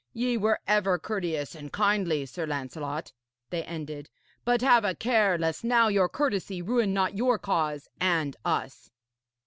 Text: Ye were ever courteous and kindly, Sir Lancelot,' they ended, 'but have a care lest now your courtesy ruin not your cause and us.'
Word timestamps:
Ye 0.13 0.35
were 0.35 0.59
ever 0.67 0.97
courteous 0.97 1.53
and 1.53 1.71
kindly, 1.71 2.25
Sir 2.25 2.47
Lancelot,' 2.47 3.11
they 3.51 3.61
ended, 3.61 4.09
'but 4.43 4.61
have 4.63 4.83
a 4.83 4.95
care 4.95 5.37
lest 5.37 5.63
now 5.63 5.89
your 5.89 6.09
courtesy 6.09 6.59
ruin 6.59 6.91
not 6.91 7.15
your 7.15 7.37
cause 7.37 7.87
and 7.99 8.35
us.' 8.43 8.89